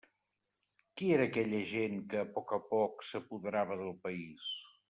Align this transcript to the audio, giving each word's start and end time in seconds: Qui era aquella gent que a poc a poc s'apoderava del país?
Qui 1.01 1.09
era 1.17 1.27
aquella 1.29 1.59
gent 1.73 2.01
que 2.13 2.23
a 2.23 2.31
poc 2.39 2.57
a 2.59 2.61
poc 2.73 3.09
s'apoderava 3.11 3.81
del 3.83 3.97
país? 4.09 4.53